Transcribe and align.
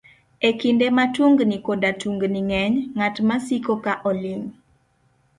E 0.47 0.49
kinde 0.59 0.87
ma 0.95 1.05
tungni 1.15 1.57
koda 1.65 1.91
tungni 2.01 2.39
ng'eny, 2.49 2.75
ng'at 2.95 3.15
masiko 3.27 3.73
ka 3.83 3.93
oling' 4.09 4.47